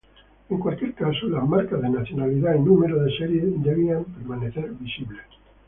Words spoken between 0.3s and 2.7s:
En cualquier caso, las marcas de nacionalidad y